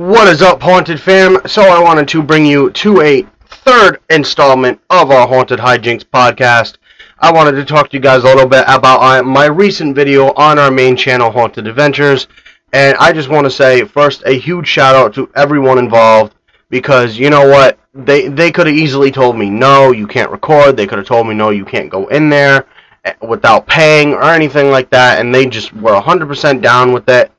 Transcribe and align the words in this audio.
What 0.00 0.28
is 0.28 0.40
up, 0.40 0.62
Haunted 0.62 0.98
fam? 0.98 1.46
So 1.46 1.60
I 1.60 1.78
wanted 1.78 2.08
to 2.08 2.22
bring 2.22 2.46
you 2.46 2.70
to 2.70 3.02
a 3.02 3.20
third 3.44 4.00
installment 4.08 4.80
of 4.88 5.10
our 5.10 5.28
Haunted 5.28 5.58
Hijinks 5.58 6.04
podcast. 6.04 6.78
I 7.18 7.30
wanted 7.30 7.52
to 7.56 7.66
talk 7.66 7.90
to 7.90 7.98
you 7.98 8.00
guys 8.00 8.22
a 8.22 8.26
little 8.26 8.48
bit 8.48 8.64
about 8.66 9.02
uh, 9.02 9.22
my 9.22 9.44
recent 9.44 9.94
video 9.94 10.32
on 10.32 10.58
our 10.58 10.70
main 10.70 10.96
channel, 10.96 11.30
Haunted 11.30 11.66
Adventures. 11.66 12.28
And 12.72 12.96
I 12.96 13.12
just 13.12 13.28
want 13.28 13.44
to 13.44 13.50
say, 13.50 13.84
first, 13.84 14.22
a 14.24 14.32
huge 14.32 14.66
shout 14.66 14.94
out 14.94 15.12
to 15.16 15.30
everyone 15.36 15.76
involved 15.76 16.34
because 16.70 17.18
you 17.18 17.28
know 17.28 17.46
what? 17.46 17.78
They 17.92 18.28
they 18.28 18.50
could 18.50 18.68
have 18.68 18.76
easily 18.76 19.10
told 19.10 19.36
me 19.36 19.50
no, 19.50 19.92
you 19.92 20.06
can't 20.06 20.30
record. 20.30 20.78
They 20.78 20.86
could 20.86 20.96
have 20.96 21.08
told 21.08 21.28
me 21.28 21.34
no, 21.34 21.50
you 21.50 21.66
can't 21.66 21.90
go 21.90 22.08
in 22.08 22.30
there 22.30 22.66
eh, 23.04 23.12
without 23.20 23.66
paying 23.66 24.14
or 24.14 24.24
anything 24.24 24.70
like 24.70 24.88
that, 24.92 25.20
and 25.20 25.34
they 25.34 25.44
just 25.44 25.74
were 25.74 26.00
100% 26.00 26.62
down 26.62 26.92
with 26.92 27.06
it. 27.10 27.30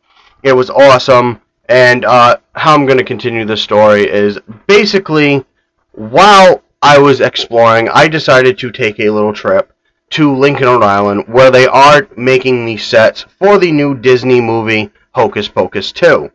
It 0.44 0.54
was 0.54 0.70
awesome. 0.70 1.41
And 1.72 2.04
uh, 2.04 2.36
how 2.54 2.74
I'm 2.74 2.86
going 2.86 2.98
to 2.98 3.04
continue 3.06 3.46
this 3.46 3.62
story 3.62 4.06
is 4.06 4.38
basically 4.68 5.46
while 5.94 6.64
I 6.82 7.00
was 7.00 7.22
exploring, 7.22 7.88
I 7.88 8.10
decided 8.10 8.58
to 8.58 8.72
take 8.72 9.00
a 9.00 9.10
little 9.10 9.32
trip 9.32 9.72
to 10.10 10.36
Lincoln, 10.36 10.68
Rhode 10.68 10.84
Island, 10.84 11.30
where 11.30 11.50
they 11.50 11.68
are 11.68 12.10
making 12.18 12.66
the 12.66 12.76
sets 12.76 13.22
for 13.40 13.58
the 13.58 13.72
new 13.72 13.96
Disney 13.96 14.42
movie 14.42 14.92
Hocus 15.12 15.48
Pocus 15.48 15.94
2. 15.94 16.30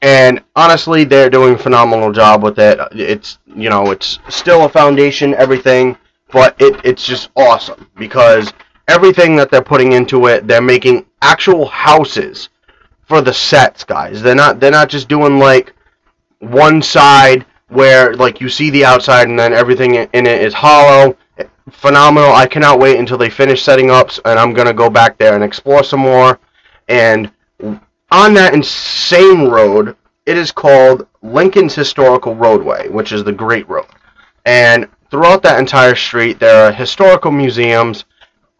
And 0.00 0.42
honestly, 0.56 1.04
they're 1.04 1.28
doing 1.28 1.56
a 1.56 1.58
phenomenal 1.58 2.10
job 2.10 2.42
with 2.42 2.58
it. 2.58 2.78
It's 2.92 3.38
you 3.54 3.68
know, 3.68 3.90
it's 3.90 4.18
still 4.30 4.64
a 4.64 4.68
foundation, 4.70 5.34
everything, 5.34 5.94
but 6.32 6.58
it, 6.58 6.80
it's 6.84 7.04
just 7.04 7.28
awesome 7.36 7.86
because 7.96 8.50
everything 8.88 9.36
that 9.36 9.50
they're 9.50 9.60
putting 9.60 9.92
into 9.92 10.26
it, 10.28 10.46
they're 10.46 10.62
making 10.62 11.04
actual 11.20 11.66
houses 11.66 12.48
for 13.04 13.20
the 13.20 13.32
sets, 13.32 13.84
guys. 13.84 14.22
They're 14.22 14.34
not 14.34 14.60
they're 14.60 14.70
not 14.70 14.88
just 14.88 15.08
doing 15.08 15.38
like 15.38 15.74
one 16.38 16.82
side 16.82 17.44
where 17.68 18.14
like 18.14 18.40
you 18.40 18.48
see 18.48 18.70
the 18.70 18.84
outside 18.84 19.28
and 19.28 19.38
then 19.38 19.52
everything 19.52 19.94
in 19.94 20.26
it 20.26 20.42
is 20.42 20.54
hollow. 20.54 21.16
Phenomenal. 21.70 22.32
I 22.32 22.46
cannot 22.46 22.80
wait 22.80 22.98
until 22.98 23.18
they 23.18 23.30
finish 23.30 23.62
setting 23.62 23.90
up 23.90 24.10
and 24.24 24.38
I'm 24.38 24.52
going 24.52 24.66
to 24.66 24.74
go 24.74 24.90
back 24.90 25.16
there 25.16 25.34
and 25.34 25.44
explore 25.44 25.84
some 25.84 26.00
more 26.00 26.38
and 26.88 27.30
on 28.10 28.34
that 28.34 28.52
insane 28.52 29.48
road, 29.48 29.96
it 30.26 30.36
is 30.36 30.52
called 30.52 31.06
Lincoln's 31.22 31.74
Historical 31.74 32.34
Roadway, 32.34 32.88
which 32.88 33.10
is 33.10 33.24
the 33.24 33.32
Great 33.32 33.68
Road. 33.68 33.86
And 34.44 34.88
throughout 35.10 35.42
that 35.44 35.58
entire 35.58 35.94
street, 35.94 36.38
there 36.38 36.66
are 36.66 36.72
historical 36.72 37.30
museums, 37.30 38.04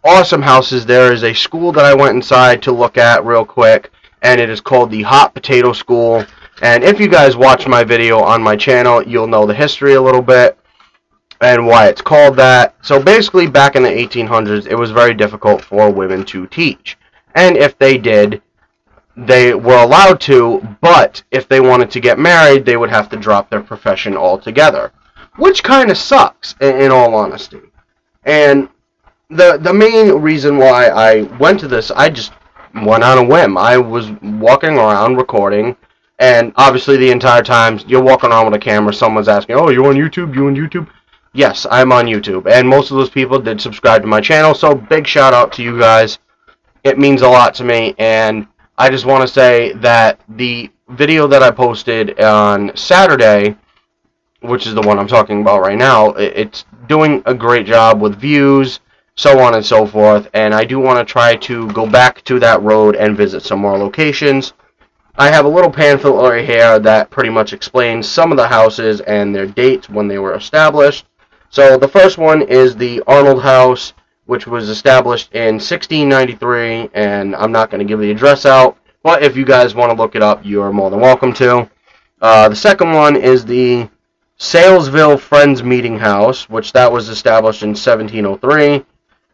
awesome 0.04 0.42
houses. 0.42 0.86
There 0.86 1.12
is 1.12 1.22
a 1.22 1.34
school 1.34 1.70
that 1.72 1.84
I 1.84 1.94
went 1.94 2.16
inside 2.16 2.62
to 2.62 2.72
look 2.72 2.96
at 2.96 3.26
real 3.26 3.44
quick 3.44 3.91
and 4.22 4.40
it 4.40 4.48
is 4.48 4.60
called 4.60 4.90
the 4.90 5.02
Hot 5.02 5.34
Potato 5.34 5.72
School. 5.72 6.24
And 6.62 6.84
if 6.84 7.00
you 7.00 7.08
guys 7.08 7.36
watch 7.36 7.66
my 7.66 7.84
video 7.84 8.20
on 8.20 8.42
my 8.42 8.56
channel, 8.56 9.02
you'll 9.02 9.26
know 9.26 9.46
the 9.46 9.54
history 9.54 9.94
a 9.94 10.02
little 10.02 10.22
bit 10.22 10.58
and 11.40 11.66
why 11.66 11.88
it's 11.88 12.00
called 12.00 12.36
that. 12.36 12.76
So 12.82 13.02
basically, 13.02 13.48
back 13.48 13.74
in 13.74 13.82
the 13.82 13.88
1800s, 13.88 14.66
it 14.66 14.76
was 14.76 14.92
very 14.92 15.12
difficult 15.12 15.62
for 15.62 15.90
women 15.90 16.24
to 16.26 16.46
teach. 16.46 16.96
And 17.34 17.56
if 17.56 17.76
they 17.78 17.98
did, 17.98 18.40
they 19.16 19.52
were 19.52 19.82
allowed 19.82 20.20
to, 20.22 20.76
but 20.80 21.22
if 21.30 21.48
they 21.48 21.60
wanted 21.60 21.90
to 21.90 22.00
get 22.00 22.18
married, 22.18 22.64
they 22.64 22.76
would 22.76 22.90
have 22.90 23.08
to 23.10 23.16
drop 23.16 23.50
their 23.50 23.60
profession 23.60 24.16
altogether. 24.16 24.92
Which 25.36 25.64
kind 25.64 25.90
of 25.90 25.98
sucks, 25.98 26.54
in, 26.60 26.76
in 26.76 26.90
all 26.90 27.14
honesty. 27.14 27.60
And 28.24 28.68
the 29.28 29.58
the 29.58 29.72
main 29.72 30.12
reason 30.20 30.58
why 30.58 30.88
I 30.88 31.22
went 31.38 31.58
to 31.60 31.68
this, 31.68 31.90
I 31.90 32.10
just 32.10 32.32
went 32.74 33.04
on 33.04 33.18
a 33.18 33.24
whim. 33.24 33.58
I 33.58 33.76
was 33.76 34.10
walking 34.22 34.76
around 34.76 35.16
recording, 35.16 35.76
and 36.18 36.52
obviously 36.56 36.96
the 36.96 37.10
entire 37.10 37.42
time 37.42 37.78
you're 37.86 38.02
walking 38.02 38.30
around 38.30 38.46
with 38.46 38.54
a 38.54 38.58
camera, 38.58 38.92
someone's 38.92 39.28
asking, 39.28 39.56
"Oh, 39.56 39.70
you 39.70 39.84
on 39.86 39.94
YouTube? 39.94 40.34
You 40.34 40.46
on 40.46 40.56
YouTube?" 40.56 40.86
Yes, 41.34 41.66
I'm 41.70 41.92
on 41.92 42.06
YouTube, 42.06 42.46
and 42.50 42.68
most 42.68 42.90
of 42.90 42.96
those 42.96 43.10
people 43.10 43.38
did 43.38 43.60
subscribe 43.60 44.02
to 44.02 44.08
my 44.08 44.20
channel. 44.20 44.54
So 44.54 44.74
big 44.74 45.06
shout 45.06 45.32
out 45.32 45.52
to 45.52 45.62
you 45.62 45.78
guys. 45.78 46.18
It 46.84 46.98
means 46.98 47.22
a 47.22 47.28
lot 47.28 47.54
to 47.54 47.64
me, 47.64 47.94
and 47.98 48.46
I 48.76 48.90
just 48.90 49.06
want 49.06 49.22
to 49.22 49.28
say 49.28 49.72
that 49.74 50.20
the 50.28 50.70
video 50.90 51.26
that 51.28 51.42
I 51.42 51.50
posted 51.50 52.20
on 52.20 52.76
Saturday, 52.76 53.56
which 54.40 54.66
is 54.66 54.74
the 54.74 54.82
one 54.82 54.98
I'm 54.98 55.06
talking 55.06 55.40
about 55.40 55.62
right 55.62 55.78
now, 55.78 56.10
it's 56.10 56.64
doing 56.88 57.22
a 57.24 57.34
great 57.34 57.66
job 57.66 58.00
with 58.00 58.20
views 58.20 58.80
so 59.14 59.40
on 59.40 59.54
and 59.54 59.64
so 59.64 59.86
forth. 59.86 60.28
And 60.34 60.54
I 60.54 60.64
do 60.64 60.78
want 60.78 61.06
to 61.06 61.10
try 61.10 61.36
to 61.36 61.70
go 61.72 61.86
back 61.86 62.22
to 62.24 62.38
that 62.40 62.62
road 62.62 62.96
and 62.96 63.16
visit 63.16 63.42
some 63.42 63.60
more 63.60 63.78
locations. 63.78 64.52
I 65.16 65.30
have 65.30 65.44
a 65.44 65.48
little 65.48 65.70
pamphlet 65.70 66.14
right 66.14 66.44
here 66.44 66.78
that 66.78 67.10
pretty 67.10 67.28
much 67.28 67.52
explains 67.52 68.08
some 68.08 68.30
of 68.30 68.38
the 68.38 68.48
houses 68.48 69.00
and 69.02 69.34
their 69.34 69.46
dates 69.46 69.90
when 69.90 70.08
they 70.08 70.18
were 70.18 70.34
established. 70.34 71.04
So 71.50 71.76
the 71.76 71.88
first 71.88 72.16
one 72.16 72.40
is 72.40 72.74
the 72.74 73.02
Arnold 73.06 73.42
House, 73.42 73.92
which 74.24 74.46
was 74.46 74.70
established 74.70 75.30
in 75.34 75.56
1693, 75.56 76.90
and 76.94 77.36
I'm 77.36 77.52
not 77.52 77.70
going 77.70 77.80
to 77.80 77.84
give 77.84 78.00
the 78.00 78.10
address 78.10 78.46
out, 78.46 78.78
but 79.02 79.22
if 79.22 79.36
you 79.36 79.44
guys 79.44 79.74
want 79.74 79.92
to 79.92 80.02
look 80.02 80.14
it 80.14 80.22
up, 80.22 80.46
you 80.46 80.62
are 80.62 80.72
more 80.72 80.88
than 80.88 81.00
welcome 81.00 81.34
to. 81.34 81.68
Uh, 82.22 82.48
the 82.48 82.56
second 82.56 82.92
one 82.92 83.16
is 83.16 83.44
the 83.44 83.90
Saylesville 84.38 85.20
Friends 85.20 85.62
Meeting 85.62 85.98
House, 85.98 86.48
which 86.48 86.72
that 86.72 86.90
was 86.90 87.10
established 87.10 87.62
in 87.62 87.70
1703 87.70 88.86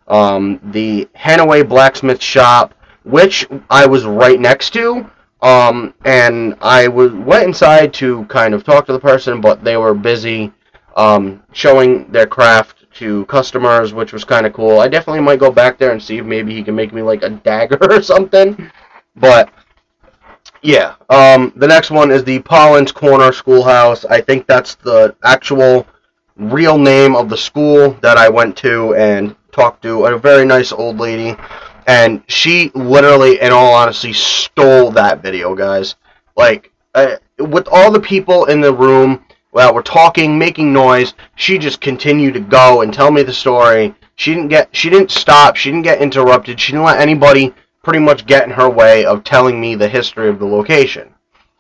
um, 0.09 0.61
the 0.73 1.09
Hannaway 1.15 1.63
Blacksmith 1.63 2.23
Shop, 2.23 2.75
which 3.05 3.47
I 3.71 3.87
was 3.87 4.05
right 4.05 4.41
next 4.41 4.71
to. 4.71 5.11
Um, 5.41 5.95
and 6.05 6.57
I 6.61 6.89
was, 6.89 7.13
went 7.13 7.45
inside 7.45 7.95
to 7.95 8.25
kind 8.25 8.55
of 8.55 8.65
talk 8.65 8.87
to 8.87 8.93
the 8.93 8.99
person, 8.99 9.41
but 9.41 9.63
they 9.63 9.77
were 9.77 9.95
busy 9.95 10.53
um, 10.97 11.43
showing 11.53 12.11
their 12.11 12.27
craft 12.27 12.79
to 12.95 13.25
customers, 13.27 13.95
which 13.95 14.13
was 14.13 14.25
kind 14.25 14.47
of 14.47 14.53
cool. 14.53 14.81
I 14.81 14.89
definitely 14.89 15.21
might 15.21 15.39
go 15.39 15.53
back 15.53 15.79
there 15.79 15.93
and 15.93 16.03
see 16.03 16.19
if 16.19 16.27
maybe 16.27 16.53
he 16.53 16.65
can 16.65 16.75
make 16.75 16.93
me 16.93 17.03
like 17.03 17.23
a 17.23 17.31
dagger 17.31 17.79
or 17.91 18.03
something. 18.03 18.71
But 19.15 19.51
yeah, 20.63 20.97
um, 21.09 21.53
the 21.55 21.69
next 21.69 21.91
one 21.91 22.11
is 22.11 22.25
the 22.25 22.41
Pullen's 22.41 22.91
Corner 22.91 23.31
Schoolhouse. 23.31 24.05
I 24.07 24.21
think 24.21 24.47
that's 24.47 24.75
the 24.75 25.15
actual 25.23 25.87
real 26.37 26.79
name 26.79 27.15
of 27.15 27.29
the 27.29 27.37
school 27.37 27.93
that 28.01 28.17
I 28.17 28.29
went 28.29 28.57
to, 28.59 28.95
and 28.95 29.37
talked 29.59 29.83
to 29.83 30.05
a 30.05 30.17
very 30.17 30.47
nice 30.47 30.71
old 30.71 30.99
lady, 30.99 31.37
and 31.89 32.23
she 32.29 32.71
literally, 32.75 33.41
in 33.41 33.51
all 33.51 33.75
honesty, 33.75 34.13
stole 34.13 34.93
that 34.93 35.21
video, 35.21 35.55
guys. 35.57 35.97
Like, 36.37 36.71
uh, 36.95 37.17
with 37.39 37.67
all 37.67 37.91
the 37.91 38.01
people 38.01 38.45
in 38.45 38.61
the 38.61 38.73
room 38.73 39.25
that 39.53 39.75
were 39.75 39.83
talking, 39.83 40.39
making 40.39 40.73
noise, 40.73 41.15
she 41.35 41.59
just 41.59 41.81
continued 41.81 42.35
to 42.35 42.41
go 42.41 42.83
and 42.83 42.95
tell 42.95 43.11
me 43.11 43.25
the 43.25 43.33
story. 43.33 43.95
She 44.15 44.33
didn't 44.33 44.49
get, 44.49 44.69
she 44.75 44.91
didn't 44.91 45.11
stop, 45.11 45.57
she 45.57 45.71
didn't 45.71 45.85
get 45.85 46.01
interrupted, 46.01 46.61
she 46.61 46.73
didn't 46.73 46.85
let 46.85 47.01
anybody 47.01 47.53
pretty 47.83 47.99
much 47.99 48.27
get 48.27 48.45
in 48.45 48.51
her 48.51 48.71
way 48.71 49.05
of 49.05 49.25
telling 49.25 49.61
me 49.61 49.75
the 49.75 49.89
history 49.89 50.29
of 50.29 50.39
the 50.39 50.47
location. 50.47 51.13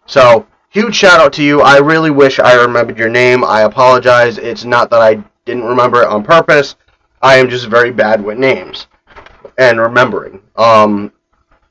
So, 0.06 0.46
huge 0.70 0.94
shout 0.94 1.18
out 1.18 1.32
to 1.32 1.42
you. 1.42 1.62
I 1.62 1.78
really 1.78 2.10
wish 2.10 2.38
I 2.38 2.54
remembered 2.62 2.98
your 2.98 3.08
name. 3.08 3.42
I 3.42 3.62
apologize. 3.62 4.38
It's 4.38 4.64
not 4.64 4.88
that 4.90 5.00
I 5.00 5.24
didn't 5.46 5.64
remember 5.64 6.02
it 6.02 6.08
on 6.08 6.22
purpose. 6.22 6.76
I 7.22 7.36
am 7.36 7.48
just 7.48 7.66
very 7.66 7.90
bad 7.90 8.22
with 8.22 8.38
names 8.38 8.86
and 9.58 9.80
remembering. 9.80 10.40
Um, 10.56 11.12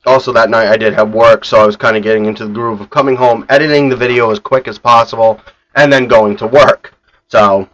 also, 0.06 0.32
that 0.32 0.50
night 0.50 0.68
I 0.68 0.76
did 0.76 0.94
have 0.94 1.12
work, 1.12 1.44
so 1.44 1.58
I 1.58 1.66
was 1.66 1.76
kind 1.76 1.96
of 1.96 2.02
getting 2.02 2.26
into 2.26 2.46
the 2.46 2.52
groove 2.52 2.80
of 2.80 2.90
coming 2.90 3.16
home, 3.16 3.44
editing 3.48 3.88
the 3.88 3.96
video 3.96 4.30
as 4.30 4.38
quick 4.38 4.68
as 4.68 4.78
possible, 4.78 5.40
and 5.74 5.92
then 5.92 6.06
going 6.06 6.36
to 6.38 6.46
work. 6.46 6.94
So, 7.28 7.68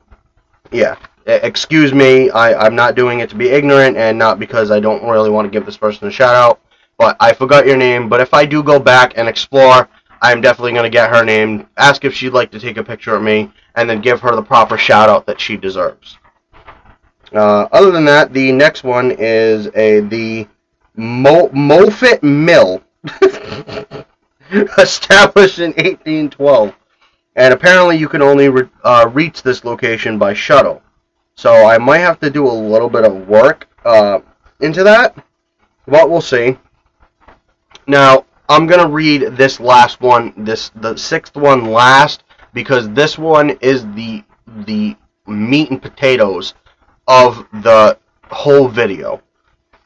yeah. 0.71 0.97
Excuse 1.27 1.95
me, 1.95 2.29
I, 2.31 2.67
I'm 2.67 2.75
not 2.75 2.97
doing 2.97 3.21
it 3.21 3.31
to 3.31 3.37
be 3.37 3.49
ignorant 3.49 3.97
and 3.97 4.19
not 4.19 4.39
because 4.39 4.71
I 4.71 4.79
don't 4.79 5.09
really 5.09 5.31
want 5.31 5.47
to 5.47 5.51
give 5.51 5.65
this 5.65 5.77
person 5.77 6.06
a 6.06 6.11
shout 6.11 6.35
out, 6.35 6.61
but 6.99 7.17
I 7.19 7.33
forgot 7.33 7.67
your 7.67 7.79
name. 7.79 8.09
But 8.09 8.21
if 8.21 8.35
I 8.35 8.45
do 8.45 8.62
go 8.62 8.79
back 8.79 9.15
and 9.17 9.27
explore, 9.27 9.89
I'm 10.21 10.41
definitely 10.43 10.73
going 10.73 10.85
to 10.85 10.91
get 10.91 11.11
her 11.11 11.25
name, 11.25 11.67
ask 11.76 12.05
if 12.05 12.15
she'd 12.15 12.35
like 12.35 12.50
to 12.50 12.61
take 12.61 12.76
a 12.76 12.85
picture 12.85 13.15
of 13.15 13.23
me, 13.23 13.50
and 13.75 13.88
then 13.88 14.03
give 14.03 14.21
her 14.21 14.37
the 14.37 14.43
proper 14.43 14.76
shout 14.76 15.09
out 15.09 15.25
that 15.26 15.41
she 15.41 15.56
deserves. 15.56 16.19
Uh, 17.35 17.67
other 17.73 17.91
than 17.91 18.05
that, 18.05 18.33
the 18.33 18.53
next 18.53 18.85
one 18.85 19.11
is 19.11 19.67
a 19.75 20.01
the 20.01 20.47
Mo- 20.95 21.49
Moffett 21.49 22.23
Mill, 22.23 22.81
established 24.79 25.59
in 25.59 25.73
1812, 25.73 26.73
and 27.35 27.53
apparently 27.53 27.97
you 27.97 28.09
can 28.09 28.23
only 28.23 28.49
re- 28.49 28.69
uh, 28.85 29.11
reach 29.13 29.43
this 29.43 29.65
location 29.65 30.17
by 30.17 30.33
shuttle. 30.33 30.81
So 31.35 31.67
I 31.67 31.79
might 31.79 31.99
have 31.99 32.21
to 32.21 32.31
do 32.31 32.47
a 32.47 32.53
little 32.53 32.89
bit 32.89 33.05
of 33.05 33.27
work 33.27 33.69
uh, 33.85 34.21
into 34.61 34.85
that, 34.85 35.17
but 35.89 36.09
we'll 36.09 36.21
see. 36.21 36.57
Now 37.89 38.27
I'm 38.49 38.69
gonna 38.69 38.89
read 38.89 39.37
this 39.37 39.59
last 39.59 40.01
one, 40.01 40.33
this 40.37 40.71
the 40.77 40.97
sixth 40.97 41.35
one 41.35 41.65
last, 41.65 42.23
because 42.53 42.89
this 42.91 43.19
one 43.19 43.51
is 43.61 43.83
the 43.95 44.23
the 44.67 44.95
meat 45.27 45.71
and 45.71 45.83
potatoes 45.83 46.55
of 47.06 47.47
the 47.62 47.99
whole 48.31 48.69
video. 48.69 49.23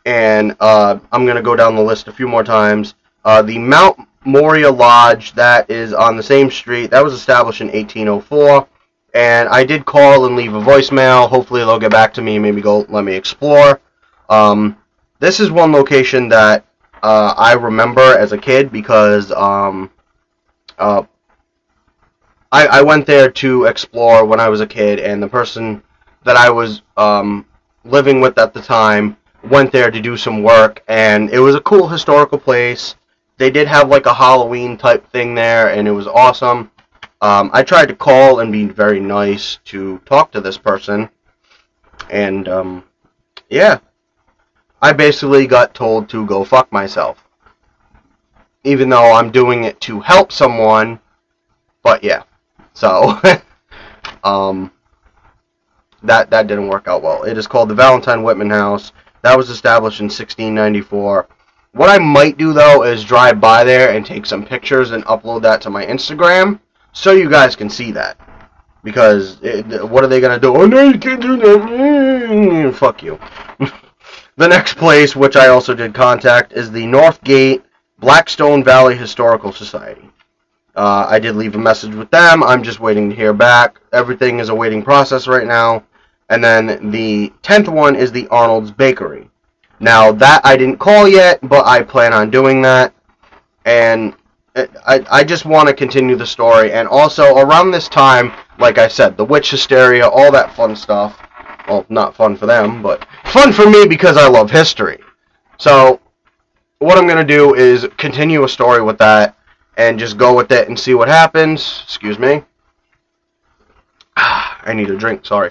And 0.06 0.56
uh, 0.60 0.98
I'm 1.12 1.24
going 1.24 1.36
to 1.36 1.42
go 1.42 1.56
down 1.56 1.76
the 1.76 1.82
list 1.82 2.08
a 2.08 2.12
few 2.12 2.28
more 2.28 2.44
times. 2.44 2.94
Uh, 3.24 3.42
the 3.42 3.58
Mount 3.58 3.98
Moriah 4.24 4.70
Lodge 4.70 5.32
that 5.32 5.70
is 5.70 5.92
on 5.92 6.16
the 6.16 6.22
same 6.22 6.50
street. 6.50 6.90
That 6.90 7.04
was 7.04 7.12
established 7.12 7.60
in 7.60 7.68
1804. 7.68 8.66
And 9.14 9.48
I 9.48 9.64
did 9.64 9.84
call 9.84 10.26
and 10.26 10.36
leave 10.36 10.54
a 10.54 10.60
voicemail. 10.60 11.28
Hopefully 11.28 11.60
they'll 11.60 11.78
get 11.78 11.90
back 11.90 12.12
to 12.14 12.22
me 12.22 12.36
and 12.36 12.42
maybe 12.42 12.60
go 12.60 12.86
let 12.88 13.04
me 13.04 13.14
explore. 13.14 13.80
Um, 14.28 14.76
this 15.18 15.40
is 15.40 15.50
one 15.50 15.72
location 15.72 16.28
that 16.28 16.64
uh, 17.02 17.34
I 17.36 17.54
remember 17.54 18.00
as 18.00 18.32
a 18.32 18.38
kid 18.38 18.70
because 18.70 19.32
um, 19.32 19.90
uh, 20.78 21.02
I, 22.52 22.66
I 22.66 22.82
went 22.82 23.06
there 23.06 23.30
to 23.30 23.64
explore 23.64 24.24
when 24.24 24.40
I 24.40 24.48
was 24.48 24.60
a 24.60 24.66
kid, 24.66 25.00
and 25.00 25.22
the 25.22 25.28
person 25.28 25.82
that 26.28 26.36
I 26.36 26.50
was 26.50 26.82
um, 26.98 27.46
living 27.84 28.20
with 28.20 28.36
at 28.36 28.52
the 28.52 28.60
time 28.60 29.16
went 29.44 29.72
there 29.72 29.90
to 29.90 29.98
do 29.98 30.14
some 30.14 30.42
work, 30.42 30.84
and 30.86 31.30
it 31.30 31.38
was 31.38 31.54
a 31.54 31.60
cool 31.62 31.88
historical 31.88 32.36
place. 32.36 32.96
They 33.38 33.50
did 33.50 33.66
have 33.66 33.88
like 33.88 34.04
a 34.04 34.12
Halloween 34.12 34.76
type 34.76 35.10
thing 35.10 35.34
there, 35.34 35.70
and 35.70 35.88
it 35.88 35.90
was 35.90 36.06
awesome. 36.06 36.70
Um, 37.22 37.48
I 37.54 37.62
tried 37.62 37.86
to 37.86 37.96
call 37.96 38.40
and 38.40 38.52
be 38.52 38.66
very 38.66 39.00
nice 39.00 39.58
to 39.72 39.96
talk 40.04 40.30
to 40.32 40.42
this 40.42 40.58
person, 40.58 41.08
and 42.10 42.46
um, 42.46 42.84
yeah, 43.48 43.78
I 44.82 44.92
basically 44.92 45.46
got 45.46 45.72
told 45.72 46.10
to 46.10 46.26
go 46.26 46.44
fuck 46.44 46.70
myself. 46.70 47.24
Even 48.64 48.90
though 48.90 49.14
I'm 49.14 49.30
doing 49.30 49.64
it 49.64 49.80
to 49.80 50.00
help 50.00 50.30
someone, 50.30 51.00
but 51.82 52.04
yeah. 52.04 52.24
So, 52.74 53.18
um, 54.24 54.70
that 56.02 56.30
that 56.30 56.46
didn't 56.46 56.68
work 56.68 56.88
out 56.88 57.02
well. 57.02 57.24
It 57.24 57.38
is 57.38 57.46
called 57.46 57.68
the 57.68 57.74
Valentine 57.74 58.22
Whitman 58.22 58.50
House. 58.50 58.92
That 59.22 59.36
was 59.36 59.50
established 59.50 60.00
in 60.00 60.04
1694. 60.04 61.28
What 61.72 61.90
I 61.90 61.98
might 61.98 62.38
do 62.38 62.52
though 62.52 62.84
is 62.84 63.04
drive 63.04 63.40
by 63.40 63.64
there 63.64 63.90
and 63.94 64.04
take 64.04 64.26
some 64.26 64.44
pictures 64.44 64.92
and 64.92 65.04
upload 65.06 65.42
that 65.42 65.60
to 65.62 65.70
my 65.70 65.84
Instagram 65.84 66.60
so 66.92 67.12
you 67.12 67.28
guys 67.28 67.56
can 67.56 67.70
see 67.70 67.92
that. 67.92 68.18
Because 68.84 69.38
it, 69.42 69.88
what 69.88 70.04
are 70.04 70.06
they 70.06 70.20
gonna 70.20 70.38
do? 70.38 70.56
Oh 70.56 70.66
no, 70.66 70.82
you 70.82 70.98
can't 70.98 71.20
do 71.20 71.36
that. 71.36 71.58
Mm, 71.58 72.74
fuck 72.74 73.02
you. 73.02 73.18
the 74.36 74.48
next 74.48 74.74
place, 74.74 75.14
which 75.16 75.36
I 75.36 75.48
also 75.48 75.74
did 75.74 75.94
contact, 75.94 76.52
is 76.52 76.70
the 76.70 76.84
Northgate 76.84 77.62
Blackstone 77.98 78.62
Valley 78.62 78.96
Historical 78.96 79.52
Society. 79.52 80.08
Uh, 80.78 81.06
I 81.08 81.18
did 81.18 81.34
leave 81.34 81.56
a 81.56 81.58
message 81.58 81.92
with 81.92 82.08
them. 82.10 82.44
I'm 82.44 82.62
just 82.62 82.78
waiting 82.78 83.10
to 83.10 83.16
hear 83.16 83.32
back. 83.32 83.80
Everything 83.92 84.38
is 84.38 84.48
a 84.48 84.54
waiting 84.54 84.80
process 84.80 85.26
right 85.26 85.46
now. 85.46 85.82
And 86.28 86.44
then 86.44 86.90
the 86.90 87.32
10th 87.42 87.68
one 87.68 87.96
is 87.96 88.12
the 88.12 88.28
Arnold's 88.28 88.70
Bakery. 88.70 89.30
Now, 89.80 90.12
that 90.12 90.40
I 90.44 90.56
didn't 90.56 90.78
call 90.78 91.08
yet, 91.08 91.38
but 91.48 91.66
I 91.66 91.82
plan 91.82 92.12
on 92.12 92.30
doing 92.30 92.60
that. 92.62 92.92
And 93.64 94.14
I, 94.56 95.04
I 95.10 95.24
just 95.24 95.44
want 95.44 95.68
to 95.68 95.74
continue 95.74 96.16
the 96.16 96.26
story. 96.26 96.72
And 96.72 96.88
also, 96.88 97.36
around 97.36 97.70
this 97.70 97.88
time, 97.88 98.32
like 98.58 98.78
I 98.78 98.88
said, 98.88 99.16
the 99.16 99.24
witch 99.24 99.50
hysteria, 99.50 100.08
all 100.08 100.32
that 100.32 100.54
fun 100.54 100.74
stuff. 100.74 101.18
Well, 101.68 101.86
not 101.88 102.16
fun 102.16 102.36
for 102.36 102.46
them, 102.46 102.82
but 102.82 103.06
fun 103.26 103.52
for 103.52 103.68
me 103.68 103.86
because 103.86 104.16
I 104.16 104.26
love 104.28 104.50
history. 104.50 104.98
So, 105.58 106.00
what 106.78 106.98
I'm 106.98 107.06
going 107.06 107.24
to 107.26 107.36
do 107.36 107.54
is 107.54 107.86
continue 107.98 108.44
a 108.44 108.48
story 108.48 108.82
with 108.82 108.98
that 108.98 109.36
and 109.76 109.98
just 109.98 110.16
go 110.16 110.34
with 110.34 110.50
it 110.50 110.68
and 110.68 110.78
see 110.78 110.94
what 110.94 111.08
happens. 111.08 111.82
Excuse 111.84 112.18
me. 112.18 112.42
I 114.16 114.72
need 114.74 114.90
a 114.90 114.96
drink, 114.96 115.24
sorry. 115.24 115.50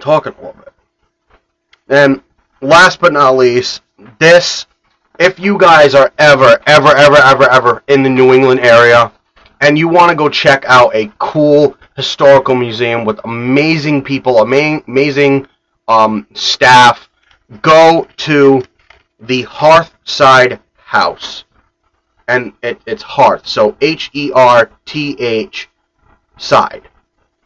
Talking 0.00 0.32
a 0.34 0.36
little 0.36 0.52
bit. 0.54 0.72
And 1.88 2.22
last 2.60 3.00
but 3.00 3.12
not 3.12 3.36
least, 3.36 3.82
this, 4.18 4.66
if 5.18 5.38
you 5.38 5.58
guys 5.58 5.94
are 5.94 6.12
ever, 6.18 6.60
ever, 6.66 6.96
ever, 6.96 7.16
ever, 7.16 7.50
ever 7.50 7.82
in 7.88 8.02
the 8.02 8.10
New 8.10 8.32
England 8.32 8.60
area 8.60 9.12
and 9.60 9.78
you 9.78 9.88
want 9.88 10.10
to 10.10 10.16
go 10.16 10.28
check 10.28 10.64
out 10.66 10.94
a 10.94 11.10
cool 11.18 11.76
historical 11.96 12.54
museum 12.54 13.04
with 13.04 13.18
amazing 13.24 14.02
people, 14.02 14.40
amazing 14.40 15.46
um, 15.88 16.26
staff, 16.34 17.08
go 17.62 18.06
to 18.18 18.62
the 19.20 19.44
Hearthside 19.44 20.60
House. 20.76 21.44
And 22.28 22.52
it, 22.62 22.80
it's 22.86 23.02
Hearth, 23.02 23.46
so 23.46 23.76
H 23.80 24.10
E 24.12 24.30
R 24.34 24.70
T 24.86 25.16
H 25.18 25.68
side. 26.38 26.88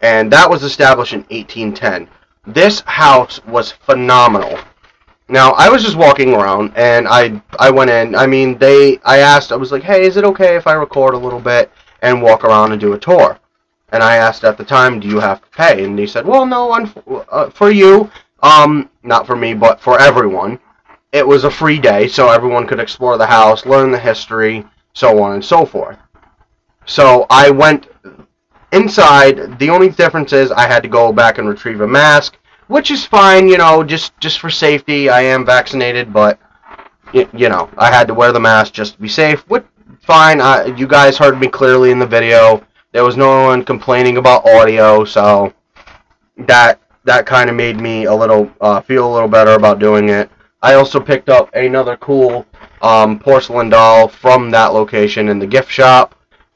And 0.01 0.33
that 0.33 0.49
was 0.49 0.63
established 0.63 1.13
in 1.13 1.21
1810. 1.31 2.09
This 2.49 2.81
house 2.87 3.45
was 3.45 3.73
phenomenal. 3.73 4.59
Now, 5.29 5.53
I 5.53 5.69
was 5.69 5.83
just 5.85 5.97
walking 5.97 6.33
around 6.33 6.73
and 6.77 7.07
I 7.07 7.43
I 7.59 7.71
went 7.71 7.91
in. 7.91 8.15
I 8.15 8.27
mean, 8.27 8.57
they 8.57 8.99
I 9.05 9.19
asked, 9.19 9.53
I 9.53 9.57
was 9.57 9.71
like, 9.71 9.83
"Hey, 9.83 10.07
is 10.07 10.17
it 10.17 10.25
okay 10.25 10.57
if 10.57 10.67
I 10.67 10.73
record 10.73 11.13
a 11.13 11.19
little 11.19 11.41
bit 11.41 11.71
and 12.01 12.23
walk 12.23 12.45
around 12.45 12.73
and 12.73 12.81
do 12.81 12.95
a 12.95 12.99
tour?" 12.99 13.39
And 13.93 14.03
I 14.03 14.17
asked 14.17 14.45
at 14.45 14.57
the 14.57 14.65
time, 14.65 14.99
"Do 14.99 15.09
you 15.09 15.21
have 15.21 15.43
to 15.43 15.49
pay?" 15.51 15.85
And 15.85 15.99
they 15.99 16.07
said, 16.07 16.27
"Well, 16.27 16.47
no, 16.47 16.73
uh, 17.31 17.51
for 17.51 17.71
you, 17.71 18.11
um, 18.43 18.89
not 19.03 19.27
for 19.27 19.37
me, 19.37 19.53
but 19.53 19.79
for 19.79 20.01
everyone." 20.01 20.59
It 21.13 21.27
was 21.27 21.45
a 21.45 21.51
free 21.51 21.79
day, 21.79 22.09
so 22.09 22.31
everyone 22.31 22.67
could 22.67 22.81
explore 22.81 23.19
the 23.19 23.27
house, 23.27 23.67
learn 23.67 23.91
the 23.91 23.99
history, 23.99 24.65
so 24.95 25.23
on 25.23 25.33
and 25.35 25.45
so 25.45 25.67
forth. 25.67 25.99
So 26.87 27.27
I 27.29 27.51
went 27.51 27.89
inside. 28.73 29.59
The 29.59 29.71
only 29.71 29.89
difference 29.89 30.33
is 30.33 30.51
I 30.51 30.67
had 30.67 30.83
to 30.83 30.89
go 30.89 31.13
back 31.13 31.39
and 31.39 31.49
retrieve 31.49 31.81
a 31.81 31.87
mask, 31.87 32.37
which 32.69 32.91
is 32.91 33.05
fine, 33.05 33.49
you 33.49 33.59
know, 33.59 33.83
just 33.83 34.19
just 34.21 34.41
for 34.41 34.51
safety. 34.51 35.09
I 35.09 35.23
am 35.23 35.45
vaccinated, 35.45 36.13
but 36.13 36.39
you, 37.13 37.29
you 37.33 37.49
know, 37.49 37.71
I 37.79 37.91
had 37.91 38.07
to 38.09 38.15
wear 38.15 38.33
the 38.33 38.41
mask 38.41 38.73
just 38.73 38.95
to 38.95 39.01
be 39.01 39.09
safe. 39.09 39.41
What 39.49 39.67
fine. 40.03 40.41
I, 40.41 40.67
you 40.77 40.87
guys 40.87 41.19
heard 41.19 41.39
me 41.39 41.49
clearly 41.49 41.91
in 41.91 41.99
the 41.99 42.07
video. 42.07 42.65
There 42.93 43.05
was 43.05 43.17
no 43.17 43.45
one 43.45 43.65
complaining 43.65 44.17
about 44.17 44.49
audio, 44.49 45.05
so 45.05 45.53
that 46.39 46.81
that 47.05 47.27
kind 47.27 47.51
of 47.51 47.57
made 47.57 47.79
me 47.79 48.05
a 48.05 48.15
little 48.15 48.51
uh, 48.61 48.81
feel 48.81 49.11
a 49.11 49.13
little 49.13 49.29
better 49.29 49.53
about 49.53 49.79
doing 49.79 50.09
it. 50.09 50.31
I 50.63 50.75
also 50.75 50.99
picked 50.99 51.29
up 51.29 51.55
another 51.55 51.97
cool 51.99 52.47
um, 52.83 53.19
porcelain 53.19 53.69
doll 53.69 54.09
from 54.09 54.51
that 54.51 54.69
location 54.69 55.29
in 55.29 55.39
the 55.39 55.47
gift 55.47 55.71
shop. 55.71 56.15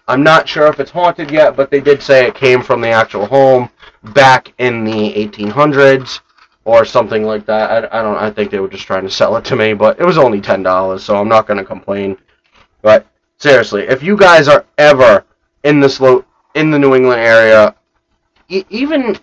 I'm 0.09 0.23
not 0.23 0.49
sure 0.49 0.67
if 0.67 0.81
it's 0.81 0.91
haunted 0.91 1.31
yet, 1.31 1.57
but 1.57 1.71
they 1.71 1.81
did 1.81 2.03
say 2.03 2.27
it 2.27 2.35
came 2.35 2.63
from 2.63 2.81
the 2.81 2.89
actual 2.91 3.27
home 3.27 3.71
back 4.15 4.53
in 4.59 4.85
the 4.85 5.13
1800s 5.15 6.21
or 6.65 6.85
something 6.85 7.25
like 7.25 7.47
that. 7.47 7.93
I, 7.93 7.99
I 7.99 8.03
don't. 8.03 8.17
I 8.17 8.31
think 8.31 8.51
they 8.51 8.59
were 8.61 8.69
just 8.69 8.87
trying 8.87 9.05
to 9.05 9.11
sell 9.11 9.37
it 9.37 9.45
to 9.47 9.57
me, 9.57 9.75
but 9.75 9.99
it 9.99 10.05
was 10.05 10.19
only 10.19 10.41
ten 10.41 10.63
dollars, 10.63 11.03
so 11.03 11.17
I'm 11.17 11.29
not 11.29 11.47
to 11.47 11.65
complain. 11.65 12.17
But 12.83 13.07
seriously, 13.39 13.83
if 13.83 14.03
you 14.03 14.17
guys 14.17 14.49
are 14.49 14.65
ever 14.79 15.25
in 15.65 15.81
this 15.81 16.01
lo- 16.01 16.25
in 16.55 16.71
the 16.71 16.79
New 16.79 16.95
England 16.95 17.21
area, 17.21 17.75
e- 18.49 18.65
even 18.71 19.17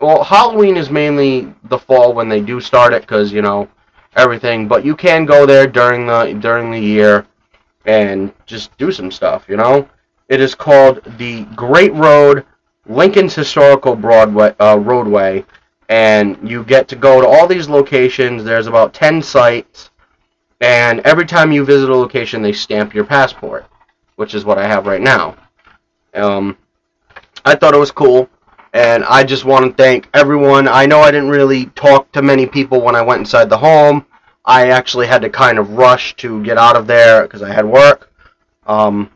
well, 0.00 0.22
Halloween 0.22 0.76
is 0.76 0.90
mainly 0.90 1.52
the 1.64 1.78
fall 1.78 2.12
when 2.12 2.28
they 2.28 2.40
do 2.40 2.60
start 2.60 2.92
it 2.92 3.02
because 3.02 3.32
you 3.32 3.42
know 3.42 3.68
everything. 4.16 4.68
But 4.68 4.84
you 4.84 4.94
can 4.96 5.24
go 5.24 5.46
there 5.46 5.66
during 5.66 6.06
the 6.06 6.36
during 6.40 6.70
the 6.70 6.80
year 6.80 7.26
and 7.86 8.32
just 8.46 8.76
do 8.76 8.92
some 8.92 9.10
stuff. 9.10 9.46
You 9.48 9.56
know, 9.56 9.88
it 10.32 10.40
is 10.40 10.54
called 10.54 11.02
the 11.18 11.44
Great 11.54 11.92
Road, 11.92 12.46
Lincoln's 12.86 13.34
Historical 13.34 13.94
Broadway 13.94 14.54
uh, 14.58 14.78
Roadway, 14.78 15.44
and 15.90 16.38
you 16.48 16.64
get 16.64 16.88
to 16.88 16.96
go 16.96 17.20
to 17.20 17.28
all 17.28 17.46
these 17.46 17.68
locations. 17.68 18.42
There's 18.42 18.66
about 18.66 18.94
ten 18.94 19.20
sites, 19.20 19.90
and 20.62 21.00
every 21.00 21.26
time 21.26 21.52
you 21.52 21.66
visit 21.66 21.90
a 21.90 21.94
location, 21.94 22.40
they 22.40 22.54
stamp 22.54 22.94
your 22.94 23.04
passport, 23.04 23.66
which 24.16 24.34
is 24.34 24.46
what 24.46 24.56
I 24.56 24.66
have 24.66 24.86
right 24.86 25.02
now. 25.02 25.36
Um, 26.14 26.56
I 27.44 27.54
thought 27.54 27.74
it 27.74 27.78
was 27.78 27.90
cool. 27.90 28.30
And 28.74 29.04
I 29.04 29.22
just 29.22 29.44
want 29.44 29.66
to 29.66 29.82
thank 29.82 30.08
everyone. 30.14 30.66
I 30.66 30.86
know 30.86 31.00
I 31.00 31.10
didn't 31.10 31.28
really 31.28 31.66
talk 31.66 32.10
to 32.12 32.22
many 32.22 32.46
people 32.46 32.80
when 32.80 32.96
I 32.96 33.02
went 33.02 33.20
inside 33.20 33.50
the 33.50 33.58
home. 33.58 34.06
I 34.46 34.70
actually 34.70 35.06
had 35.06 35.20
to 35.20 35.28
kind 35.28 35.58
of 35.58 35.72
rush 35.72 36.16
to 36.16 36.42
get 36.42 36.56
out 36.56 36.76
of 36.76 36.86
there 36.86 37.24
because 37.24 37.42
I 37.42 37.52
had 37.52 37.66
work. 37.66 38.10
Um, 38.66 39.10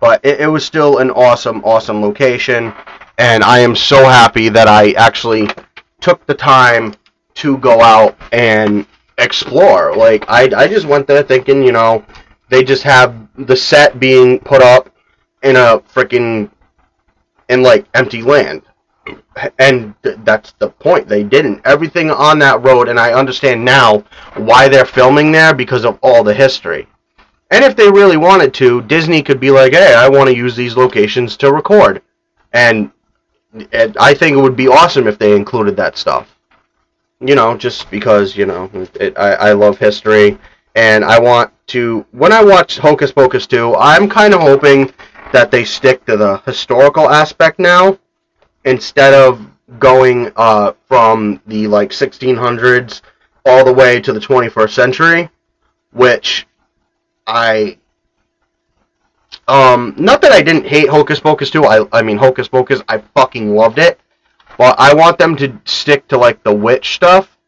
but 0.00 0.24
it, 0.24 0.40
it 0.40 0.46
was 0.46 0.64
still 0.64 0.98
an 0.98 1.10
awesome, 1.10 1.62
awesome 1.64 2.00
location. 2.00 2.72
And 3.18 3.44
I 3.44 3.58
am 3.60 3.76
so 3.76 4.04
happy 4.04 4.48
that 4.48 4.66
I 4.66 4.92
actually 4.92 5.48
took 6.00 6.26
the 6.26 6.34
time 6.34 6.94
to 7.34 7.58
go 7.58 7.80
out 7.80 8.16
and 8.32 8.86
explore. 9.18 9.94
Like, 9.94 10.24
I, 10.28 10.50
I 10.56 10.66
just 10.66 10.86
went 10.86 11.06
there 11.06 11.22
thinking, 11.22 11.62
you 11.62 11.72
know, 11.72 12.04
they 12.48 12.64
just 12.64 12.82
have 12.82 13.14
the 13.46 13.56
set 13.56 14.00
being 14.00 14.40
put 14.40 14.62
up 14.62 14.90
in 15.42 15.56
a 15.56 15.78
freaking 15.80 16.50
in 17.48 17.62
like 17.62 17.86
empty 17.94 18.22
land. 18.22 18.62
And 19.58 19.94
th- 20.02 20.18
that's 20.24 20.52
the 20.52 20.68
point. 20.68 21.08
They 21.08 21.22
didn't. 21.22 21.62
Everything 21.64 22.10
on 22.10 22.38
that 22.40 22.62
road, 22.62 22.88
and 22.88 22.98
I 22.98 23.12
understand 23.12 23.64
now 23.64 24.04
why 24.34 24.68
they're 24.68 24.84
filming 24.84 25.32
there 25.32 25.54
because 25.54 25.84
of 25.84 25.98
all 26.02 26.22
the 26.22 26.34
history. 26.34 26.86
And 27.50 27.64
if 27.64 27.74
they 27.74 27.90
really 27.90 28.16
wanted 28.16 28.54
to, 28.54 28.82
Disney 28.82 29.22
could 29.22 29.40
be 29.40 29.50
like, 29.50 29.72
hey, 29.72 29.94
I 29.94 30.08
want 30.08 30.28
to 30.28 30.36
use 30.36 30.54
these 30.54 30.76
locations 30.76 31.36
to 31.38 31.52
record. 31.52 32.00
And, 32.52 32.92
and 33.72 33.96
I 33.98 34.14
think 34.14 34.36
it 34.36 34.40
would 34.40 34.56
be 34.56 34.68
awesome 34.68 35.08
if 35.08 35.18
they 35.18 35.34
included 35.34 35.76
that 35.76 35.96
stuff. 35.96 36.36
You 37.20 37.34
know, 37.34 37.56
just 37.56 37.90
because, 37.90 38.36
you 38.36 38.46
know, 38.46 38.70
it, 38.94 39.18
I, 39.18 39.32
I 39.32 39.52
love 39.52 39.78
history, 39.78 40.38
and 40.74 41.04
I 41.04 41.18
want 41.18 41.52
to 41.68 42.06
when 42.12 42.32
I 42.32 42.42
watch 42.42 42.78
Hocus 42.78 43.12
Pocus 43.12 43.46
2, 43.46 43.76
I'm 43.76 44.08
kind 44.08 44.32
of 44.32 44.40
hoping 44.40 44.90
that 45.32 45.50
they 45.50 45.64
stick 45.64 46.04
to 46.06 46.16
the 46.16 46.38
historical 46.46 47.10
aspect 47.10 47.58
now 47.58 47.98
instead 48.64 49.12
of 49.12 49.46
going 49.78 50.32
uh, 50.36 50.72
from 50.86 51.40
the 51.46 51.66
like 51.66 51.90
1600s 51.90 53.02
all 53.44 53.64
the 53.64 53.72
way 53.72 54.00
to 54.00 54.12
the 54.12 54.20
21st 54.20 54.70
century, 54.70 55.30
which 55.92 56.46
I 57.30 57.78
um 59.48 59.94
not 59.96 60.20
that 60.22 60.32
I 60.32 60.42
didn't 60.42 60.66
hate 60.66 60.88
Hocus 60.88 61.20
Pocus 61.20 61.50
2. 61.50 61.64
I 61.64 61.86
I 61.92 62.02
mean 62.02 62.18
Hocus 62.18 62.48
Pocus, 62.48 62.82
I 62.88 62.98
fucking 62.98 63.54
loved 63.54 63.78
it. 63.78 64.00
But 64.58 64.78
I 64.78 64.92
want 64.92 65.18
them 65.18 65.36
to 65.36 65.58
stick 65.64 66.06
to 66.08 66.18
like 66.18 66.42
the 66.42 66.52
witch 66.52 66.94
stuff 66.94 67.38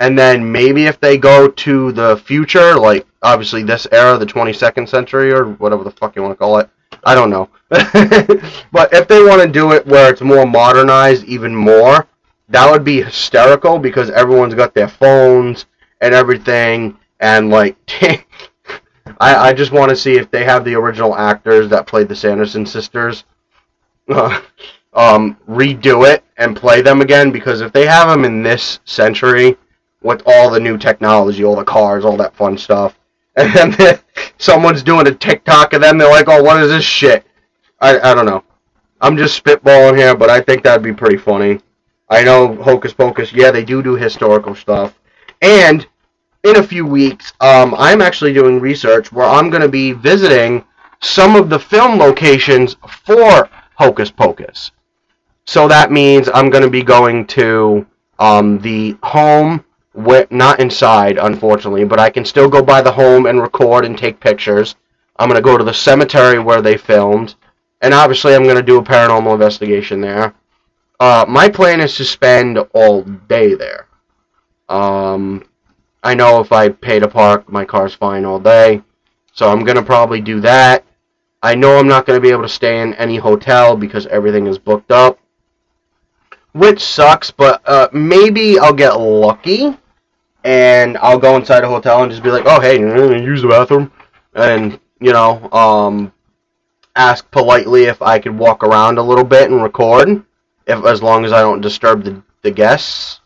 and 0.00 0.18
then 0.18 0.50
maybe 0.50 0.86
if 0.86 1.00
they 1.00 1.18
go 1.18 1.48
to 1.48 1.92
the 1.92 2.16
future, 2.18 2.76
like 2.76 3.06
obviously 3.22 3.62
this 3.62 3.86
era, 3.90 4.16
the 4.16 4.26
22nd 4.26 4.88
century 4.88 5.32
or 5.32 5.50
whatever 5.54 5.82
the 5.82 5.90
fuck 5.90 6.14
you 6.14 6.22
want 6.22 6.32
to 6.32 6.36
call 6.36 6.58
it, 6.58 6.70
I 7.04 7.14
don't 7.14 7.30
know. 7.30 7.48
but 7.68 8.92
if 8.92 9.08
they 9.08 9.22
want 9.22 9.42
to 9.42 9.48
do 9.48 9.72
it 9.72 9.86
where 9.86 10.10
it's 10.10 10.20
more 10.20 10.46
modernized 10.46 11.24
even 11.24 11.54
more, 11.54 12.06
that 12.48 12.70
would 12.70 12.84
be 12.84 13.02
hysterical 13.02 13.78
because 13.78 14.10
everyone's 14.10 14.54
got 14.54 14.72
their 14.72 14.88
phones 14.88 15.66
and 16.00 16.14
everything 16.14 16.96
and 17.20 17.50
like 17.50 17.76
I, 19.20 19.48
I 19.48 19.52
just 19.52 19.72
want 19.72 19.90
to 19.90 19.96
see 19.96 20.16
if 20.16 20.30
they 20.30 20.44
have 20.44 20.64
the 20.64 20.74
original 20.74 21.16
actors 21.16 21.68
that 21.70 21.86
played 21.86 22.08
the 22.08 22.16
Sanderson 22.16 22.64
sisters 22.64 23.24
uh, 24.08 24.40
um, 24.92 25.36
redo 25.48 26.08
it 26.08 26.24
and 26.36 26.56
play 26.56 26.82
them 26.82 27.00
again 27.00 27.30
because 27.30 27.60
if 27.60 27.72
they 27.72 27.86
have 27.86 28.08
them 28.08 28.24
in 28.24 28.42
this 28.42 28.80
century 28.84 29.56
with 30.02 30.22
all 30.26 30.50
the 30.50 30.60
new 30.60 30.78
technology, 30.78 31.44
all 31.44 31.56
the 31.56 31.64
cars, 31.64 32.04
all 32.04 32.16
that 32.16 32.36
fun 32.36 32.56
stuff, 32.56 32.98
and 33.36 33.74
then 33.74 33.98
someone's 34.38 34.82
doing 34.82 35.06
a 35.06 35.14
TikTok 35.14 35.72
of 35.72 35.82
them, 35.82 35.98
they're 35.98 36.10
like, 36.10 36.28
"Oh, 36.28 36.42
what 36.42 36.60
is 36.62 36.70
this 36.70 36.84
shit?" 36.84 37.24
I 37.80 37.98
I 37.98 38.14
don't 38.14 38.26
know. 38.26 38.44
I'm 39.00 39.16
just 39.16 39.42
spitballing 39.42 39.96
here, 39.96 40.16
but 40.16 40.30
I 40.30 40.40
think 40.40 40.62
that'd 40.62 40.82
be 40.82 40.92
pretty 40.92 41.18
funny. 41.18 41.60
I 42.08 42.24
know 42.24 42.54
Hocus 42.56 42.92
Pocus, 42.92 43.32
yeah, 43.32 43.50
they 43.50 43.64
do 43.64 43.82
do 43.82 43.94
historical 43.94 44.54
stuff, 44.54 44.98
and 45.42 45.86
in 46.44 46.56
a 46.56 46.62
few 46.62 46.86
weeks, 46.86 47.32
um, 47.40 47.74
I'm 47.76 48.00
actually 48.00 48.32
doing 48.32 48.60
research 48.60 49.12
where 49.12 49.26
I'm 49.26 49.50
going 49.50 49.62
to 49.62 49.68
be 49.68 49.92
visiting 49.92 50.64
some 51.00 51.36
of 51.36 51.48
the 51.48 51.58
film 51.58 51.98
locations 51.98 52.76
for 53.04 53.48
Hocus 53.74 54.10
Pocus. 54.10 54.70
So 55.46 55.68
that 55.68 55.90
means 55.90 56.28
I'm 56.32 56.50
going 56.50 56.64
to 56.64 56.70
be 56.70 56.82
going 56.82 57.26
to 57.28 57.86
um, 58.18 58.58
the 58.58 58.96
home 59.02 59.64
not 60.30 60.60
inside, 60.60 61.18
unfortunately, 61.18 61.84
but 61.84 61.98
I 61.98 62.10
can 62.10 62.24
still 62.24 62.48
go 62.48 62.62
by 62.62 62.82
the 62.82 62.92
home 62.92 63.26
and 63.26 63.40
record 63.40 63.84
and 63.84 63.98
take 63.98 64.20
pictures. 64.20 64.76
I'm 65.16 65.28
going 65.28 65.42
to 65.42 65.44
go 65.44 65.58
to 65.58 65.64
the 65.64 65.74
cemetery 65.74 66.38
where 66.38 66.62
they 66.62 66.76
filmed, 66.76 67.34
and 67.80 67.92
obviously 67.92 68.34
I'm 68.34 68.44
going 68.44 68.56
to 68.56 68.62
do 68.62 68.78
a 68.78 68.82
paranormal 68.82 69.32
investigation 69.32 70.00
there. 70.00 70.34
Uh, 71.00 71.24
my 71.28 71.48
plan 71.48 71.80
is 71.80 71.96
to 71.96 72.04
spend 72.04 72.58
all 72.74 73.02
day 73.02 73.54
there. 73.54 73.86
Um, 74.68 75.47
I 76.02 76.14
know 76.14 76.40
if 76.40 76.52
I 76.52 76.68
pay 76.68 76.98
to 77.00 77.08
park, 77.08 77.50
my 77.50 77.64
car's 77.64 77.94
fine 77.94 78.24
all 78.24 78.40
day, 78.40 78.82
so 79.32 79.50
I'm 79.50 79.64
going 79.64 79.76
to 79.76 79.82
probably 79.82 80.20
do 80.20 80.40
that. 80.40 80.84
I 81.42 81.54
know 81.54 81.78
I'm 81.78 81.88
not 81.88 82.06
going 82.06 82.16
to 82.16 82.22
be 82.22 82.30
able 82.30 82.42
to 82.42 82.48
stay 82.48 82.80
in 82.80 82.94
any 82.94 83.16
hotel 83.16 83.76
because 83.76 84.06
everything 84.06 84.46
is 84.46 84.58
booked 84.58 84.90
up 84.90 85.18
which 86.52 86.80
sucks, 86.80 87.30
but 87.30 87.62
uh, 87.66 87.88
maybe 87.92 88.58
I'll 88.58 88.72
get 88.72 88.98
lucky 88.98 89.76
and 90.44 90.98
I'll 90.98 91.18
go 91.18 91.36
inside 91.36 91.64
a 91.64 91.68
hotel 91.68 92.02
and 92.02 92.10
just 92.10 92.22
be 92.22 92.30
like, 92.30 92.44
oh, 92.46 92.60
hey, 92.60 92.78
use 92.78 93.42
the 93.42 93.48
bathroom. 93.48 93.92
And, 94.34 94.78
you 95.00 95.12
know, 95.12 95.48
um, 95.52 96.12
ask 96.96 97.30
politely 97.30 97.84
if 97.84 98.02
I 98.02 98.18
could 98.18 98.36
walk 98.36 98.64
around 98.64 98.98
a 98.98 99.02
little 99.02 99.24
bit 99.24 99.50
and 99.50 99.62
record, 99.62 100.24
if 100.66 100.84
as 100.84 101.02
long 101.02 101.24
as 101.24 101.32
I 101.32 101.40
don't 101.40 101.60
disturb 101.60 102.04
the, 102.04 102.22
the 102.42 102.50
guests. 102.50 103.17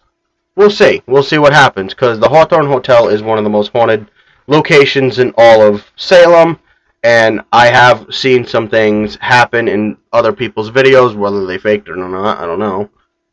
We'll 0.55 0.71
see. 0.71 1.03
We'll 1.07 1.23
see 1.23 1.39
what 1.39 1.53
happens, 1.53 1.95
because 1.95 2.19
the 2.19 2.29
Hawthorne 2.29 2.67
Hotel 2.67 3.09
is 3.09 3.23
one 3.23 3.39
of 3.39 3.45
the 3.45 3.51
most 3.51 3.73
haunted 3.73 4.11
locations 4.47 5.19
in 5.19 5.33
all 5.39 5.63
of 5.63 5.91
Salem, 5.97 6.59
and 7.03 7.41
I 7.53 7.69
have 7.69 8.07
seen 8.15 8.47
some 8.47 8.69
things 8.69 9.17
happen 9.21 9.67
in 9.67 9.97
other 10.13 10.33
people's 10.33 10.71
videos, 10.71 11.17
whether 11.17 11.47
they 11.47 11.59
faked 11.59 11.89
it 11.89 11.93
or 11.93 12.09
not, 12.09 12.39
I 12.39 12.47
don't 12.47 12.59
know. 12.59 12.91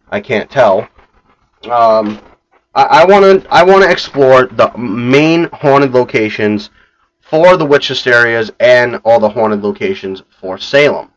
I 0.09 0.21
can't 0.21 0.49
tell. 0.49 0.88
Um, 1.69 2.19
I 2.73 3.03
want 3.03 3.43
to 3.43 3.53
I 3.53 3.63
want 3.63 3.83
to 3.83 3.91
explore 3.91 4.45
the 4.45 4.71
main 4.77 5.49
haunted 5.51 5.91
locations 5.91 6.69
for 7.19 7.57
the 7.57 7.65
witch 7.65 7.89
hysterias 7.89 8.51
and 8.59 9.01
all 9.03 9.19
the 9.19 9.29
haunted 9.29 9.61
locations 9.61 10.23
for 10.39 10.57
Salem. 10.57 11.11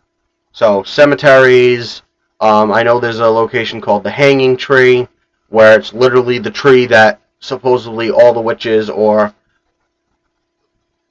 So 0.53 0.83
cemeteries. 0.83 2.03
Um, 2.41 2.73
I 2.73 2.83
know 2.83 2.99
there's 2.99 3.21
a 3.21 3.27
location 3.27 3.81
called 3.81 4.03
the 4.03 4.11
Hanging 4.11 4.57
Tree, 4.57 5.07
where 5.53 5.79
it's 5.79 5.93
literally 5.93 6.39
the 6.39 6.51
tree 6.51 6.87
that 6.87 7.21
supposedly 7.39 8.11
all 8.11 8.33
the 8.33 8.41
witches 8.41 8.89
or 8.89 9.35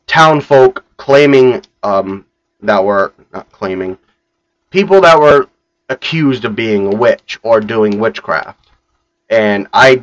town 0.07 0.41
folk 0.41 0.83
claiming 0.97 1.61
um, 1.83 2.25
that 2.61 2.83
were 2.83 3.13
not 3.31 3.49
claiming 3.51 3.97
people 4.71 5.01
that 5.01 5.19
were 5.19 5.47
accused 5.89 6.43
of 6.43 6.55
being 6.55 6.91
a 6.91 6.95
witch 6.95 7.37
or 7.43 7.59
doing 7.59 7.99
witchcraft. 7.99 8.69
And 9.29 9.67
I 9.73 10.01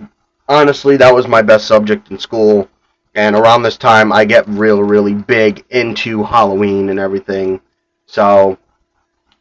honestly, 0.48 0.96
that 0.98 1.12
was 1.12 1.26
my 1.26 1.42
best 1.42 1.66
subject 1.66 2.10
in 2.12 2.18
school. 2.18 2.68
And 3.14 3.34
around 3.34 3.62
this 3.62 3.76
time, 3.76 4.12
I 4.12 4.24
get 4.24 4.46
real, 4.46 4.82
really 4.82 5.14
big 5.14 5.64
into 5.70 6.22
Halloween 6.22 6.90
and 6.90 7.00
everything. 7.00 7.60
So, 8.06 8.56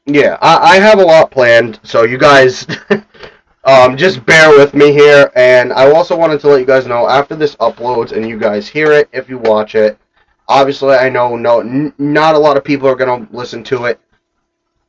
yeah, 0.05 0.37
I, 0.41 0.77
I 0.77 0.79
have 0.79 0.99
a 0.99 1.05
lot 1.05 1.29
planned. 1.29 1.79
So 1.83 2.03
you 2.03 2.17
guys, 2.17 2.65
um, 3.67 3.95
just 3.95 4.25
bear 4.25 4.49
with 4.57 4.73
me 4.73 4.91
here. 4.91 5.31
And 5.35 5.71
I 5.71 5.91
also 5.91 6.17
wanted 6.17 6.39
to 6.41 6.47
let 6.47 6.59
you 6.59 6.65
guys 6.65 6.87
know 6.87 7.07
after 7.07 7.35
this 7.35 7.55
uploads 7.57 8.11
and 8.11 8.27
you 8.27 8.39
guys 8.39 8.67
hear 8.67 8.91
it, 8.91 9.07
if 9.11 9.29
you 9.29 9.37
watch 9.37 9.75
it, 9.75 9.99
obviously 10.47 10.95
I 10.95 11.09
know 11.09 11.35
no, 11.35 11.61
not 11.99 12.33
a 12.33 12.39
lot 12.39 12.57
of 12.57 12.63
people 12.63 12.87
are 12.87 12.95
gonna 12.95 13.27
listen 13.31 13.63
to 13.65 13.85
it 13.85 13.99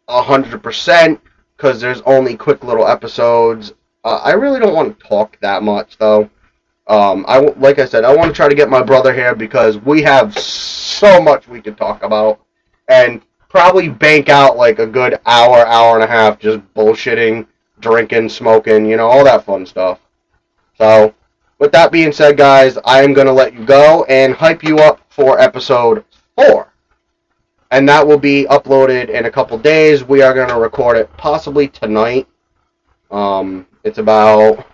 hundred 0.09 0.63
percent 0.63 1.21
because 1.57 1.83
there's 1.83 2.01
only 2.03 2.35
quick 2.35 2.65
little 2.65 2.89
episodes 2.89 3.75
uh, 4.05 4.21
I 4.25 4.33
really 4.33 4.61
don't 4.61 4.75
want 4.75 4.99
to 4.99 5.07
talk 5.07 5.39
that 5.41 5.63
much 5.63 5.99
though. 5.99 6.31
Um, 6.87 7.27
I 7.29 7.41
like 7.59 7.79
I 7.79 7.85
said, 7.85 8.05
I 8.05 8.15
want 8.15 8.29
to 8.29 8.35
try 8.35 8.49
to 8.49 8.55
get 8.55 8.71
my 8.71 8.83
brother 8.83 9.13
here 9.13 9.35
because 9.35 9.77
we 9.79 10.03
have 10.03 10.37
so 10.39 11.21
much 11.21 11.47
we 11.47 11.61
could 11.61 11.77
talk 11.77 12.03
about, 12.03 12.41
and 12.89 13.21
probably 13.49 13.89
bank 13.89 14.29
out 14.29 14.57
like 14.57 14.79
a 14.79 14.87
good 14.87 15.21
hour, 15.27 15.67
hour 15.67 15.95
and 15.95 16.05
a 16.05 16.07
half 16.07 16.39
just 16.39 16.61
bullshitting, 16.75 17.47
drinking, 17.81 18.29
smoking, 18.29 18.87
you 18.87 18.97
know, 18.97 19.07
all 19.07 19.25
that 19.25 19.45
fun 19.45 19.67
stuff. 19.67 20.01
So, 20.77 21.15
with 21.59 21.73
that 21.73 21.91
being 21.91 22.13
said, 22.13 22.37
guys, 22.37 22.79
I 22.85 23.03
am 23.03 23.13
gonna 23.13 23.33
let 23.33 23.53
you 23.53 23.65
go 23.65 24.05
and 24.05 24.35
hype 24.35 24.63
you 24.63 24.79
up 24.79 25.01
for 25.09 25.41
episode 25.41 26.05
four, 26.37 26.73
and 27.71 27.89
that 27.89 28.07
will 28.07 28.19
be 28.19 28.47
uploaded 28.49 29.09
in 29.09 29.27
a 29.27 29.31
couple 29.31 29.59
days. 29.59 30.05
We 30.05 30.23
are 30.23 30.35
gonna 30.35 30.59
record 30.59 30.97
it 30.97 31.15
possibly 31.17 31.69
tonight. 31.69 32.29
Um, 33.11 33.67
it's 33.85 33.99
about 33.99 34.65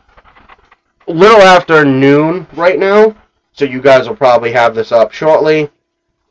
a 1.08 1.12
little 1.12 1.40
after 1.40 1.84
noon 1.84 2.46
right 2.54 2.78
now, 2.78 3.16
so 3.52 3.64
you 3.64 3.80
guys 3.80 4.08
will 4.08 4.16
probably 4.16 4.52
have 4.52 4.75
this 4.75 4.92
up 4.92 5.12
shortly, 5.12 5.70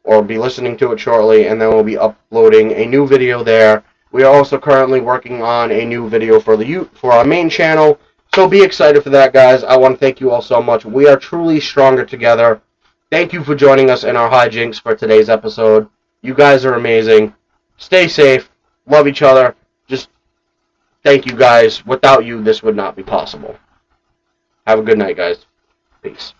or 0.04 0.22
be 0.22 0.38
listening 0.38 0.78
to 0.78 0.92
it 0.92 1.00
shortly, 1.00 1.48
and 1.48 1.60
then 1.60 1.70
we'll 1.70 1.84
be 1.84 1.98
uploading 1.98 2.74
a 2.74 2.86
new 2.86 3.08
video 3.08 3.44
there. 3.44 3.84
We 4.14 4.24
are 4.24 4.34
also 4.34 4.58
currently 4.58 5.02
working 5.02 5.42
on 5.42 5.72
a 5.72 5.86
new 5.86 6.08
video 6.08 6.40
for 6.40 6.56
the 6.56 6.88
for 6.94 7.12
our 7.12 7.26
main 7.26 7.50
channel, 7.50 8.00
so 8.34 8.48
be 8.48 8.64
excited 8.64 9.04
for 9.04 9.10
that, 9.10 9.34
guys. 9.34 9.66
I 9.66 9.76
want 9.76 9.96
to 9.96 10.00
thank 10.00 10.22
you 10.22 10.32
all 10.32 10.42
so 10.42 10.62
much. 10.62 10.86
We 10.86 11.10
are 11.10 11.18
truly 11.18 11.60
stronger 11.60 12.06
together. 12.06 12.62
Thank 13.12 13.34
you 13.34 13.44
for 13.44 13.56
joining 13.56 13.90
us 13.90 14.06
in 14.06 14.16
our 14.16 14.30
hijinks 14.30 14.80
for 14.82 14.96
today's 14.96 15.30
episode. 15.30 15.90
You 16.22 16.34
guys 16.34 16.64
are 16.64 16.76
amazing. 16.76 17.34
Stay 17.78 18.08
safe. 18.08 18.50
Love 18.88 19.08
each 19.08 19.22
other. 19.22 19.56
Just 19.88 20.10
Thank 21.04 21.26
you 21.26 21.36
guys. 21.36 21.86
Without 21.86 22.24
you, 22.24 22.42
this 22.42 22.64
would 22.64 22.78
not 22.78 22.96
be 22.96 23.04
possible. 23.04 23.58
Have 24.66 24.80
a 24.80 24.84
good 24.84 24.98
night, 24.98 25.18
guys. 25.18 25.46
Peace. 26.02 26.34